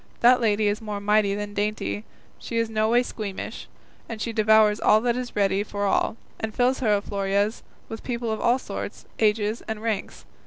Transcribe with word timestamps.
That 0.21 0.41
lady 0.41 0.65
is 0.67 0.81
more 0.81 0.99
mighty 0.99 1.35
than 1.35 1.53
dainty, 1.53 2.05
she 2.39 2.57
is 2.57 2.69
in 2.69 2.73
no 2.73 2.89
way 2.89 3.03
squeamish, 3.03 3.67
she 4.17 4.33
devours 4.33 4.79
all 4.79 5.05
and 5.05 5.15
is 5.15 5.35
ready 5.35 5.61
for 5.61 5.85
all, 5.85 6.17
and 6.39 6.55
fills 6.55 6.79
her 6.79 6.99
alforjas 6.99 7.61
with 7.87 8.01
people 8.03 8.31
of 8.31 8.41
all 8.41 8.57
sorts, 8.57 9.05
ages, 9.19 9.61
and 9.67 9.83
ranks. 9.83 10.25